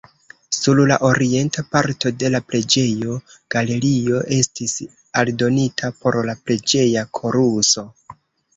[0.59, 3.19] Sur la orienta parto de la preĝejo,
[3.57, 4.75] galerio estis
[5.23, 7.89] aldonita por la preĝeja koruso.